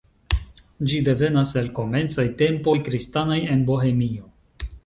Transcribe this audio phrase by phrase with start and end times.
[0.91, 4.31] Ĝi devenas el komencaj tempoj kristanaj en Bohemio.